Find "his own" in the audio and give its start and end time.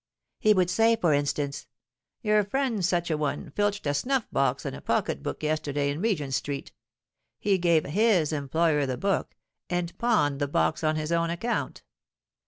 10.95-11.29